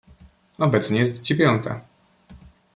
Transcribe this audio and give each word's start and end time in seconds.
"Obecnie 0.57 0.99
jest 0.99 1.21
dziewiąta." 1.21 1.81